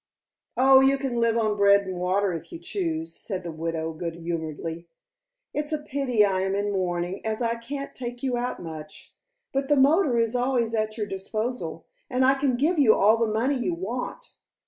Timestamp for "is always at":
10.17-10.97